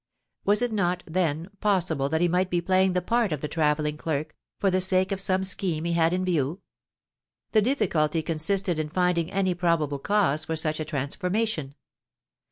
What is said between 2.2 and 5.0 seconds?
he might be playing the part of the travelling clerk, for the